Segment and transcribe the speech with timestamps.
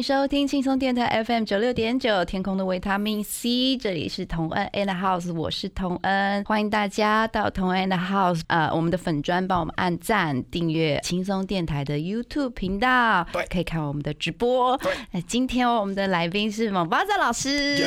[0.00, 14.74] 迎收听轻松电台 FM 九六点九，天空的维他命 C，这里是同恩 and House，我是同恩，欢迎大家到同恩 and House，呃，我们的粉砖帮我们按赞、订阅轻松电台的 YouTube 频道，对可以看我们的直播。
[14.78, 17.84] 对那今天我们的来宾是蒙巴扎老师。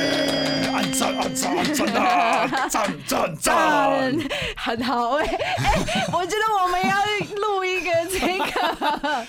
[0.71, 2.47] 按赞按赞按赞啊！
[2.69, 4.15] 赞赞赞！
[4.55, 6.95] 很好哎、哎、我觉得我们要
[7.41, 9.25] 录一个这个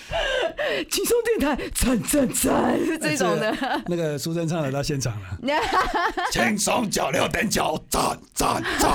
[0.89, 3.55] 轻松电台，赞赞赞，是 这种的。
[3.87, 5.37] 那个苏贞昌来到现场了，
[6.31, 8.91] 轻松脚六点脚，赞赞赞！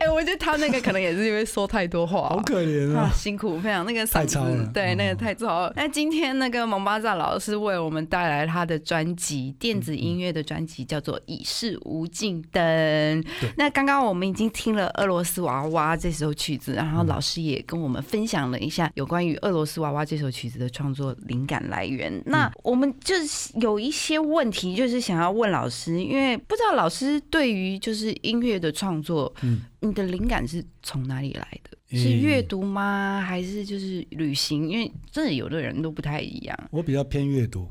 [0.00, 3.02] 哎、我觉得他那个可能也是因为说太多话，好可怜啊，！
[3.02, 5.72] 啊辛苦非常，那个嗓太吵子了对，嗯那个太吵了。
[5.76, 12.62] 那今天那个蒙巴扎老师为我们带来他的专辑，电子音乐的专辑叫做《已是无尽灯》。
[13.56, 22.22] 那刚刚我们已经听了俄罗斯娃娃这首曲子，然后老师也跟我们分享了一下有关于俄罗斯娃娃这首曲子的创作灵感来源。
[22.26, 31.76] 那我们就是有一些问题，就是想要问老师，因为不知道老师对于就是音乐的创作，嗯你的灵感是从哪里来的？
[31.96, 33.22] 是嗯阅读吗？
[33.24, 34.68] 还是就是旅行？
[34.68, 37.68] 因为真的有的人都不太一样，我比较偏阅读，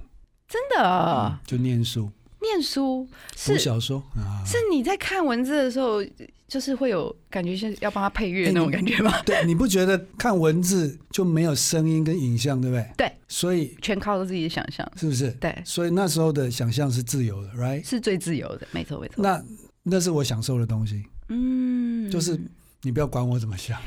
[0.47, 2.09] 真的、就念书、
[2.45, 4.43] 念书是小说啊。
[4.45, 6.03] 是你在看文字的时候，
[6.47, 9.11] 就是会有感觉是要帮他配乐哎那种感觉吗？
[9.25, 12.87] 对，你不觉得看文字就没有声音跟影像，对不对？
[12.95, 15.31] 对，所以全靠自己的想象，是不是？
[15.31, 17.83] 对，所以那时候的想象是自由的，right？
[17.87, 19.15] 是最自由的，没错没错。
[19.17, 19.43] 那
[19.83, 22.39] 那是我享受的东西，嗯，就是
[22.83, 23.79] 你不要管我怎么想，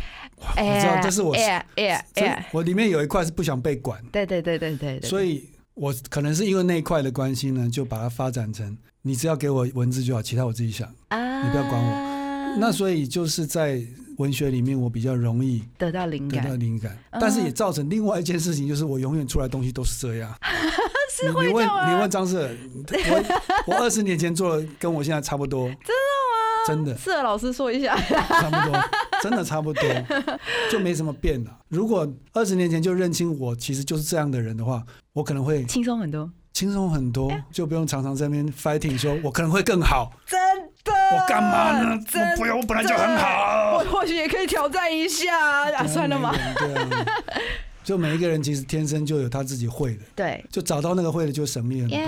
[0.56, 5.48] 哎我知道这是我哎哎这哎，我里面有一块是不想被管，对对对对对对，所以
[5.78, 10.88] 我可能是因为那一块的关系呢，就把它发展成你只要给我文字就好，其他我自己想。
[11.08, 12.56] 啊，你不要管我。
[12.58, 13.80] 那所以就是在
[14.16, 16.42] 文学里面，我比较容易得到灵感。
[16.42, 20.34] 得到感，灵感，嗯但是也造成另外一件事情，就是我永远出来的东西都是这样。
[21.14, 22.36] 是会你你问你问张志，
[23.10, 23.24] 我
[23.66, 26.66] 我二十年前做的跟我现在差不多， 真的吗？
[26.66, 26.96] 真的。
[26.98, 28.80] 是老师说一下，差不多，
[29.22, 29.82] 真的差不多，
[30.70, 31.58] 就没什么变了。
[31.68, 40.38] 如果二十年前就认清我其实就是这样的人的话，我可能会轻松很多，轻松很多，就不用常常在那边 fighting 说我可能会更好，真
[40.84, 40.92] 的。
[41.10, 41.98] 我干嘛呢？
[42.36, 43.84] 不要，我本来就很好我好。
[43.90, 45.36] 或许也可以挑战一下
[45.72, 46.34] 啊，算了嘛。
[46.58, 47.06] 对啊，
[47.82, 51.98] 就每一个人其实天生就有他自己会的，对就找到那个会的就神秘很多。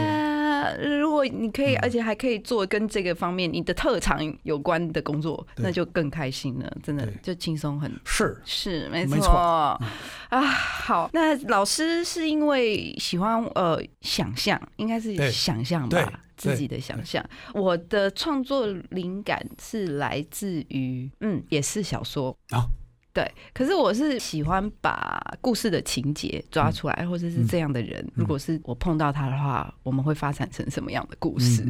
[0.60, 1.78] 呀，如果你可以，嗯。
[1.82, 7.90] 而且还可以做跟这个方面你的特长有关的工作，那就更开心了，真的就轻松很。
[8.04, 10.40] 是，是没错没错嗯。
[10.40, 17.24] 啊，好，那老师是因为喜欢呃想象，应该是想象吧，自己的想象。
[17.54, 22.64] 我的创作灵感是来自于嗯，也是小说啊
[23.12, 31.64] 对，可是我是喜欢把故事的情节抓出来，或者是这样的人，如果是我碰到他的话，我们会发展成什么样的故事？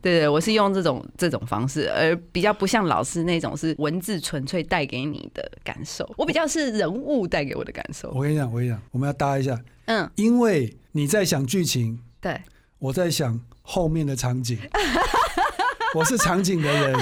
[0.00, 8.10] 对对，我是用这种这种方式，而比较不像老师那种是文字纯粹带给你的感受，我比较是人物带给我的感受。
[8.12, 12.40] 我跟你讲，我跟你讲，我们要搭一下，嗯，因为你在想剧情，对，
[12.78, 14.56] 我在想后面的场景。
[15.94, 16.92] 我是场景的人，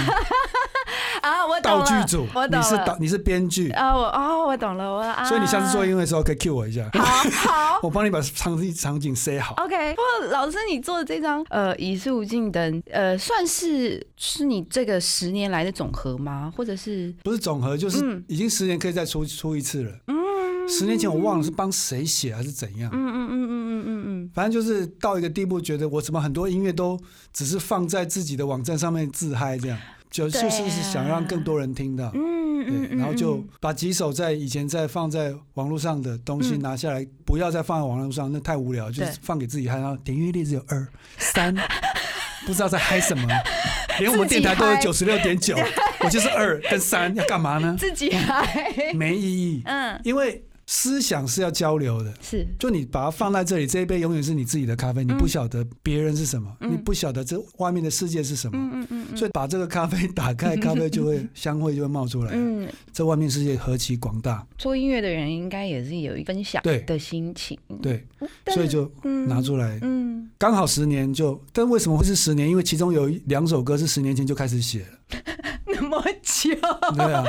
[1.43, 2.59] 啊，我懂道，具组，我懂了。
[2.59, 7.81] 你是导，你是编剧，啊，我哦，我懂了，我啊，所以你下次做音乐的时候可以 cue 我一下，好好。
[7.83, 9.55] 我帮你把场景场景塞好。
[9.57, 16.53] OK，不过老师，你做的这张呃《已是无尽灯》，呃，算是是你这个十年来的总和吗？
[16.57, 17.13] 或者是？
[17.25, 18.23] 不是总和，就是嗯。
[18.29, 19.91] 已经十年可以再出出一次了。
[20.07, 26.97] 嗯，十年前我忘了是帮谁写还是怎样，嗯嗯嗯嗯嗯嗯嗯，反正就是到一个地步，觉得我怎么很多音乐都
[27.33, 29.79] 只是放在自己的网站上面自嗨这样，
[30.13, 32.13] 就对就是是想让更多人听到。
[32.15, 39.79] 嗯嗯对，然后就把几首在以前在放在网络上的东西嗯拿下来，不要再放在网络上，那太无聊，就是放给自己嗨。
[39.79, 40.87] 然后点阅率只有二
[41.19, 41.53] 三，
[42.47, 43.27] 不知道在嗨什么，
[43.99, 45.57] 连我们电台都有九十六点九，
[46.01, 47.75] 我就是二跟三，要干嘛呢？
[47.81, 48.93] 自己嗨。
[48.95, 50.01] 没意义，嗯。
[50.05, 52.13] 因为思想是要交流的。
[52.21, 52.47] 是。
[52.59, 56.73] 就你把它放在这里，这一杯永远是你自己的咖啡，你不晓得别人是什么，嗯。
[56.73, 62.33] 你不晓得这外面的世界是什么，嗯嗯嗯所以把这个咖啡打开，咖啡就会香味就会冒出来。
[62.35, 68.07] 嗯，这外面世界何其广大，做音乐的人应该也是有一分享的心情，对，
[68.45, 69.23] 但所以就嗯。
[69.29, 72.49] 拿出来，嗯，刚好十年就，但为什么会是十年？
[72.49, 75.23] 因为其中有两首歌是十年前就开始写了，
[75.67, 76.51] 那么久，
[76.97, 77.25] 对啊，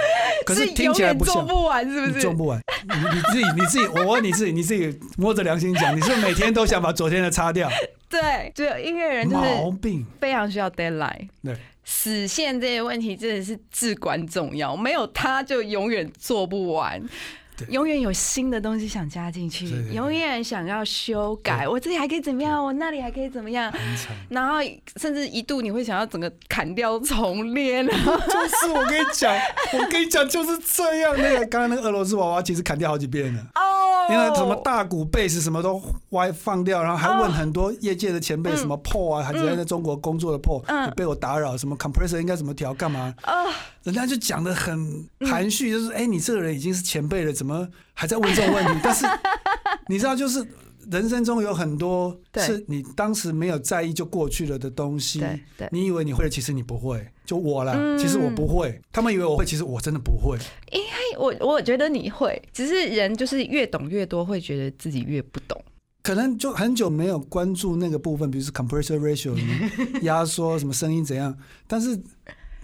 [0.45, 1.35] 可是听起来不像。
[1.35, 2.13] 做不完，是不是？
[2.13, 7.69] 你做不完，你你自己你自己，我问你自己，你自己摸着良心讲，你是不是每天都想把昨天的擦掉？
[8.09, 11.27] 对，就音乐人就是毛病，非常需要 deadline。
[11.43, 17.09] 对，死线这些问题真的是至关重要，没有它就永远做不完对。
[17.69, 23.71] 永远有新的东西想加进去永远想要修改，我这里还可以怎么样，我那里还可以怎么样，
[24.29, 24.55] 然后
[24.97, 29.35] 甚至一度你会想要整个砍掉重练，就是我跟你讲，
[29.73, 31.15] 我跟你讲就是这样。
[31.17, 33.61] 那个刚刚那个俄罗斯娃娃其实砍掉好几遍了，哦，
[34.11, 40.85] 因为什么大鼓、贝斯什么都歪放掉，然后还问很多业界的前辈什么破啊，还在在中国工作的破，嗯。
[40.85, 43.13] 也被我打扰，什么 compressor 应该怎么调，干嘛？
[43.21, 43.33] 啊，
[43.83, 48.79] 人家就讲的很含蓄，就是哎、你这个人已经是前辈了，怎么还在问这种问题？
[48.83, 49.05] 但是
[49.87, 50.45] 你知道，就是
[50.91, 57.05] 人生中有很多对是你当时没有在意就过去了的东西对对，你以为你会，其实你不会。
[57.25, 58.79] 就我啦，嗯其实我不会。
[58.91, 60.37] 他们以为我会，其实我真的不会。
[60.71, 65.59] 因为我我觉得你会，只是人就是越懂越多，会觉得自己越不懂。
[66.01, 69.33] 可能就很久没有关注那个部分，比如说 compressor ratio
[70.01, 71.33] 压缩什么声音怎样，
[71.65, 71.97] 但是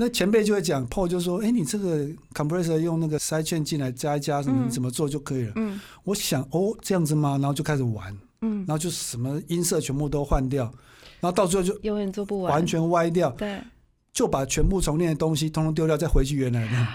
[0.01, 4.65] 那前辈就会讲，Paul 就说：“哎、你这个 compressor 用那个 side chain 进来加一加什么，嗯。
[4.65, 5.51] 你怎么做就可以了。
[5.57, 5.77] 嗯。
[6.05, 7.31] 我想哦，这样子吗？
[7.31, 10.63] 然后就开始玩，嗯，然后就什么音色全部都换掉，
[11.19, 13.59] 然后到最后就永远做不完，完全歪掉，对。
[14.13, 16.87] 就把全部重练的东西通通丢掉，再回去原来的，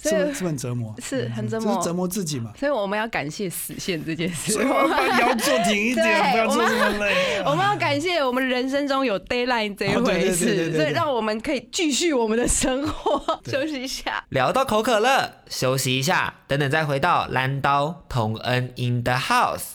[0.00, 0.94] 是不是是很折磨？
[1.00, 2.52] 是很折磨就是折磨自己嘛。
[2.58, 4.56] 所以我们要感谢死线这件事。
[4.58, 7.42] 我们要坐挺一点，对不要做这么累。
[7.44, 13.40] 我们要感谢我们人生中有 d a y l i n e 这一回事，所以让我们可以继续我们的生活。
[13.46, 19.74] 休息一下，聊到口渴了，休息一下，等等再回到蓝刀同恩 in the house。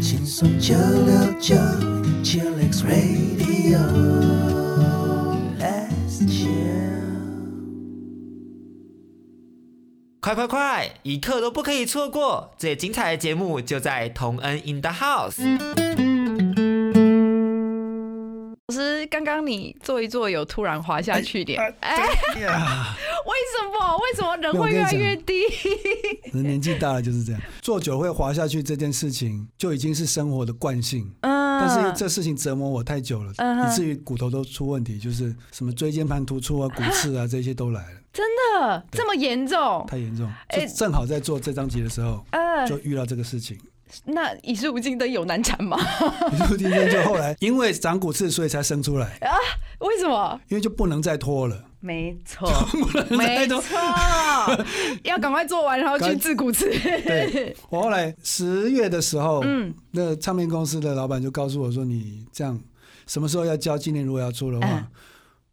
[0.00, 1.54] 轻松九六九
[2.24, 3.84] ，Chillax Radio，Let's
[6.26, 6.54] chill。
[10.22, 12.54] 快快快，一刻都不可以错过！
[12.56, 15.42] 最精彩的节目就在同恩 in the house。
[18.68, 22.06] 老师，刚刚你坐一坐，有突然滑下去点，哎， 为
[22.40, 22.48] 什
[23.68, 23.98] 么？
[23.98, 25.42] 为什么人会越来越低？
[26.32, 31.12] 人年纪大了就是这样，坐久会滑下去这件事情就已经是生活的惯性。
[31.20, 31.33] 嗯，
[31.66, 38.26] 但是这事情折磨我太久了，嗯以至于骨头都出问题，就是什么椎间盘突出啊、骨刺啊这些都来了， 真
[38.60, 39.84] 的这么严重？
[39.88, 40.30] 太严重。
[40.48, 43.58] 哎就正好在做这张集的时候，呃，就遇到这个事情。
[44.06, 45.78] 那以视无尽灯有难产吗？
[46.32, 49.30] 你就听见就后来因为长骨刺，所以才生出来啊，
[49.80, 50.40] 为什么？
[50.48, 51.64] 因为就不能再拖了。
[51.84, 52.48] 没错，
[53.10, 53.60] 没错，
[55.04, 56.64] 要赶快做完，然后去自古吃。
[56.70, 62.58] 对我后来十月的时候，嗯那唱片公司的老板就告诉我说：“你这样
[63.06, 63.76] 什么时候要交？
[63.76, 64.86] 今年如果要做的话，嗯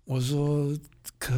[0.06, 0.74] 我说
[1.20, 1.34] 可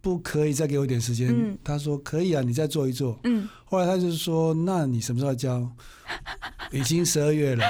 [0.00, 1.28] 不可以再给我一点时间？
[1.30, 3.18] 嗯他说可以啊，你再做一做。
[3.24, 5.68] 嗯，后来他就说：那你什么时候要交？
[6.70, 7.64] 已经十二月了，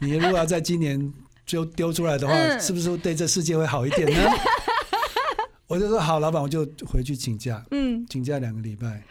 [0.00, 1.12] 你如果要在今年
[1.46, 4.18] 就丢出来的话，嗯是不是对这世界会好一点呢？
[5.72, 9.02] 我就说好，老板，我就回去请假，嗯，请假两个礼拜。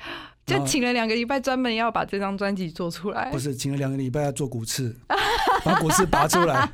[0.46, 3.39] 就请了两个礼拜，专门要把这张专辑做出来不。
[3.39, 4.96] 是请了两个礼拜要做骨刺，
[5.65, 6.70] 把骨刺拔出来。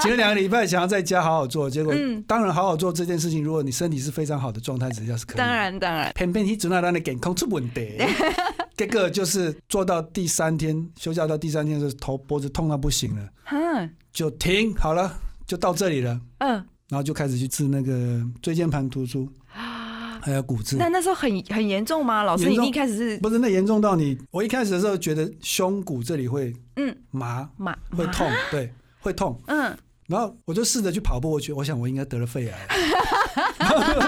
[0.00, 5.42] 请了两个礼拜，想要在家好好做，结果、嗯当然好好做这件事情，如果你身体是非常好的状态之下是可以的。
[5.42, 7.98] 当，然，当然，偏偏你准那让你健康出问题。
[8.78, 19.26] 这个就是做到第三天，休假到第三天的时候，头脖子痛到不行了，嗯就停好了，就到这里了，嗯，然后就开始去治那个椎间盘突出，
[20.20, 20.76] 还有骨质。
[20.76, 22.22] 那那时候很很严重吗？
[22.24, 28.70] 老师，你一开始是不是那严重到你，我一开始的时候觉得胸骨这里会嗯麻，麻会痛，对，
[29.00, 29.40] 会痛。
[29.46, 29.74] 嗯，
[30.08, 32.66] 然后我就试着去跑步，我觉我想我应该得了肺癌，
[33.58, 34.00] 然后就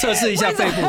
[0.00, 0.82] 测试一下肺部。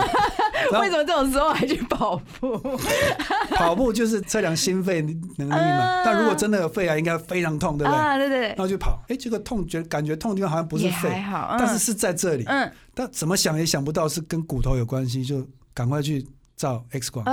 [0.82, 2.58] 为什么这种时候还去跑步？
[3.56, 6.02] 跑步就是测量心肺能力嘛啊。
[6.06, 8.00] 但如果真的有肺癌，应该非常痛，对不对？
[8.00, 11.24] 啊，对对然后就跑，哎，这个痛，觉感觉痛的地方好像不是肺，
[11.58, 12.44] 但是是在这里。
[12.48, 17.26] 嗯但怎么想也想不到是跟骨头有关系，就赶快去照 X 光。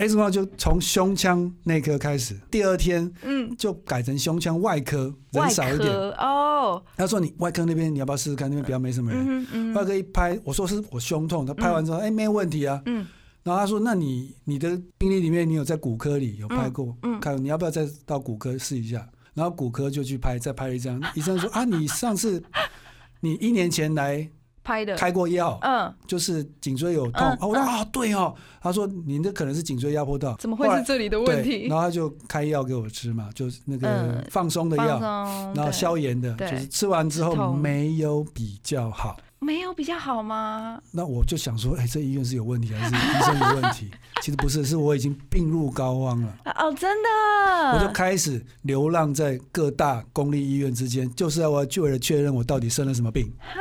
[0.00, 5.92] 呃，X 光就从胸腔内科开始，第二天嗯，就改成胸腔外科，外人少一点。
[5.92, 8.48] 哦，他说你外科那边你要不要试试看？
[8.48, 9.24] 那边比较没什么人。
[9.28, 12.82] 嗯嗯外科一拍，我说是我胸痛，他拍完之后，哎、没有问题啊。
[12.86, 13.06] 嗯
[13.42, 19.08] 然后他说，那你你的病例里面你有在骨科里有拍过，嗯嗯看你要不要再到骨科试一下？
[19.32, 21.00] 然后骨科就去拍，再拍一张。
[21.14, 22.42] 医生说啊，你上次
[23.20, 24.28] 你一年前来
[24.62, 27.36] 拍的，开过药，嗯，就是颈椎有痛。
[27.40, 28.34] 我说嗯啊，对哦。
[28.62, 31.78] 他说你这可能是颈椎压迫到，怎么会是这里的问对，题然？
[31.78, 35.00] 后他就开药给我吃嘛，就是那个嗯放松的药，
[35.54, 39.16] 然后消炎的，就是吃完之后痛没有比较好。
[39.42, 40.78] 没有比较好吗？
[40.90, 43.90] 那我就想说，哎、这医院是有问题还是医生有问题？
[44.20, 46.36] 其实不是，是我已经病入膏肓了。
[46.56, 47.08] 哦，真的，
[47.72, 53.56] 我就开始流浪在各大公立医院之间，就是要我就为了确认我到底生了什么病，啊，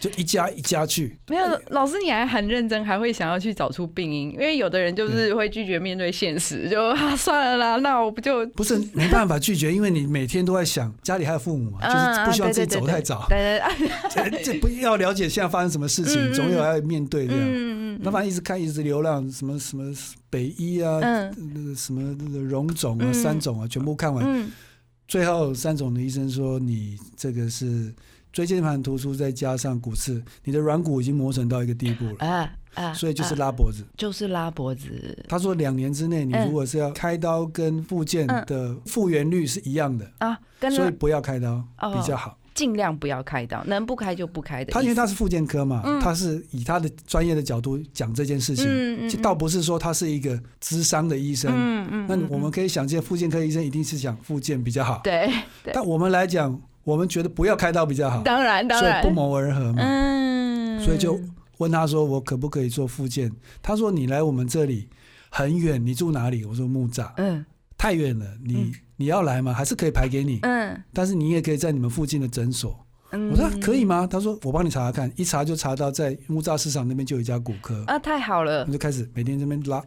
[0.00, 1.18] 就一家一家去。
[1.28, 13.26] 没有，老师你还很认真，还会想要去找出病因，因为有的人就是会拒绝面对现实，就啊算了啦，那我不就不是没办法拒绝，因为你每天都在想家里还有父母嘛，就是不希望自己走太早。
[13.28, 17.42] 嗯对对对， 这这不要了解现在发生什么事情，总有要面对这样。
[17.42, 19.92] 嗯嗯那反正一直看，一直流浪，什么什么
[20.30, 24.24] 北医啊，嗯那个什么那个荣总啊、嗯三种啊，全部看完。
[24.24, 24.50] 嗯
[25.08, 27.90] 最后三种的医生说，你这个是
[28.32, 33.84] 椎间盘突出，再加上骨刺，你的软骨已经磨损到一个地步了，啊啊，所以就是啊拉脖子。
[33.96, 42.36] 就是拉脖子，他说两年之内，你嗯如果是要开刀跟复健的复原率是一样的，啊，跟所以不要开刀哦比较好。
[42.54, 44.72] 尽量不要开刀，能不开就不开的。
[44.72, 51.52] 他因为他是复健科嘛，嗯他是以他的专业的角度讲这件事情，嗯嗯就倒不是说他是一个智商的医生。
[51.54, 55.00] 嗯嗯那嗯我们可以想见，复健科医生一定是想复健比较好。
[55.04, 55.32] 对
[55.62, 59.82] 对，但我们来讲，我们觉得不要开刀比较好，当然当然所以不谋而合嘛。
[59.82, 61.20] 嗯，所以就
[61.58, 63.30] 问他说：“我可不可以做复健？”
[63.60, 64.88] 他说：“你来我们这里
[65.28, 67.44] 很远，你住哪里？”我说：“木栅，嗯
[67.76, 68.24] 太远了。
[68.42, 69.52] 你、嗯你要来吗？
[69.52, 70.38] 还是可以排给你？
[70.42, 72.74] 嗯但是你也可以在你们附近的诊所。”
[73.12, 78.72] 嗯我说：“可以吗？”他说：“我帮你查查看。”一查就查到在木栅市场那边就有一家骨科，啊，太好了我。
[78.72, 79.84] 就开始每天这边拉。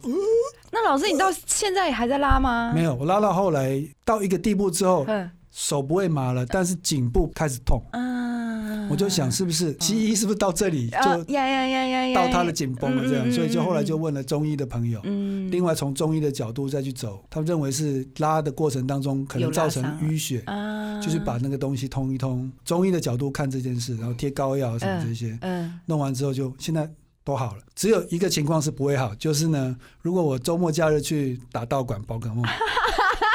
[0.70, 2.72] 那老师，你到现在还在拉吗？
[2.72, 7.80] 没有，我拉到后来到一个地步之后，嗯手不会麻了，但是颈部开始痛。
[7.92, 13.28] 啊，我就想是不是西医是不是到这里啊就呀呀呀呀呀，到他的紧绷了这样？
[13.28, 14.98] 嗯嗯嗯所以就后来就嗯问了中医的朋友。
[15.04, 22.50] 嗯，另外，从中医的角度再去走，他们认为是拉的过程当中可能造成淤血，啊，就是把那个东西通一通。
[22.64, 26.90] 中医的角度看这件事，然后贴膏药什么这些，嗯弄完之后就现在
[27.24, 27.62] 都好了。
[27.74, 32.42] 只有一个情况是不会好，就是呢，如果我周末假日去打道馆宝可梦，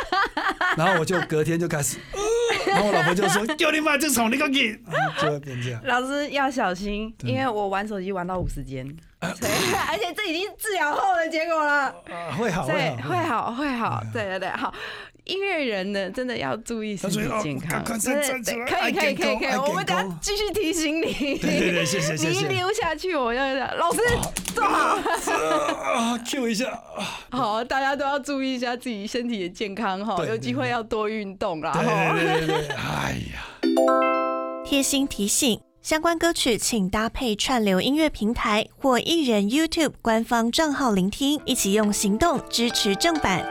[0.78, 2.22] 然后我就隔天就开始，呃
[2.72, 4.78] 然后我老婆就说：“叫你妈这虫你个给！”
[5.22, 5.82] 就会变这样。
[5.86, 8.86] 老师要小心，因为我玩手机玩到五十间，
[9.20, 11.86] 而且这已经治疗后的结果了。
[12.12, 13.18] 啊，会好，对，好，会。
[13.18, 14.74] 好，会好嗯，对对对，好。
[15.24, 18.16] 音乐人呢，真的要注意身体健康，真
[18.66, 21.12] 可以可以可以可以，我们等下继续提醒你。
[21.38, 22.48] 对对对，谢谢谢你一谢。
[22.48, 24.00] 留下去，我要老师。
[24.66, 33.44] 啊，Q 一下，啊好，大家都要注意一下自己身体的健康哈，有机会要多运动啦哎呀。
[34.66, 43.46] 贴心提醒：相关歌曲请搭配串流音乐平台或艺人 YouTube 官方账号聆听，一起用行动支持正版。